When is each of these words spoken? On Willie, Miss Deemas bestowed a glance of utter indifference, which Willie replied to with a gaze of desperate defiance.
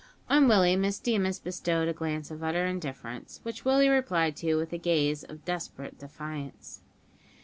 On 0.31 0.47
Willie, 0.47 0.75
Miss 0.75 0.97
Deemas 0.97 1.37
bestowed 1.39 1.87
a 1.87 1.93
glance 1.93 2.31
of 2.31 2.41
utter 2.41 2.65
indifference, 2.65 3.39
which 3.43 3.63
Willie 3.63 3.87
replied 3.87 4.35
to 4.37 4.55
with 4.55 4.73
a 4.73 4.79
gaze 4.79 5.23
of 5.23 5.45
desperate 5.45 5.99
defiance. 5.99 6.81